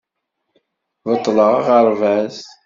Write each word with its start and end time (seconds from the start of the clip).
Beṭleɣ 1.05 1.51
aɣerbaz. 1.75 2.37